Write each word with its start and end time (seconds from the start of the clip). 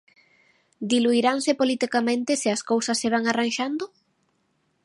Diluiranse 0.93 1.51
politicamente 1.61 2.31
se 2.41 2.49
as 2.55 2.61
cousas 2.69 2.99
se 3.01 3.07
van 3.13 3.23
arranxando? 3.27 3.85